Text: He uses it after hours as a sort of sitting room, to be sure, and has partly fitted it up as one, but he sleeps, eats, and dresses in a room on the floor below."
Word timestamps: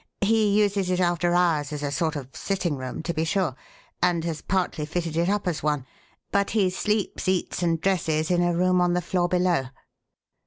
He 0.21 0.59
uses 0.59 0.89
it 0.89 0.99
after 0.99 1.35
hours 1.35 1.71
as 1.71 1.83
a 1.83 1.91
sort 1.91 2.15
of 2.15 2.35
sitting 2.35 2.75
room, 2.75 3.03
to 3.03 3.13
be 3.13 3.23
sure, 3.23 3.53
and 4.01 4.23
has 4.23 4.41
partly 4.41 4.83
fitted 4.87 5.15
it 5.15 5.29
up 5.29 5.47
as 5.47 5.61
one, 5.61 5.85
but 6.31 6.49
he 6.49 6.71
sleeps, 6.71 7.27
eats, 7.27 7.61
and 7.61 7.79
dresses 7.79 8.31
in 8.31 8.41
a 8.41 8.55
room 8.55 8.81
on 8.81 8.93
the 8.93 9.01
floor 9.03 9.27
below." 9.29 9.65